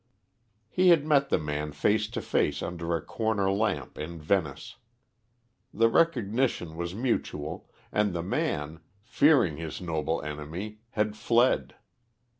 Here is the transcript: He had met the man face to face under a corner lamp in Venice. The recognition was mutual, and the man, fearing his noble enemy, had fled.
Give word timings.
He 0.71 0.89
had 0.89 1.05
met 1.05 1.29
the 1.29 1.37
man 1.37 1.73
face 1.73 2.07
to 2.07 2.23
face 2.23 2.63
under 2.63 2.95
a 2.95 3.03
corner 3.03 3.51
lamp 3.51 3.99
in 3.99 4.19
Venice. 4.19 4.77
The 5.71 5.89
recognition 5.89 6.75
was 6.75 6.95
mutual, 6.95 7.69
and 7.91 8.11
the 8.11 8.23
man, 8.23 8.79
fearing 9.03 9.57
his 9.57 9.79
noble 9.79 10.19
enemy, 10.23 10.79
had 10.93 11.15
fled. 11.15 11.75